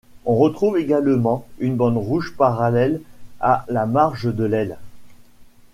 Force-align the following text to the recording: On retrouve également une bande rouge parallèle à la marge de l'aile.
On 0.25 0.35
retrouve 0.35 0.79
également 0.79 1.45
une 1.59 1.75
bande 1.75 1.95
rouge 1.95 2.33
parallèle 2.35 3.03
à 3.39 3.65
la 3.67 3.85
marge 3.85 4.33
de 4.33 4.43
l'aile. 4.45 4.79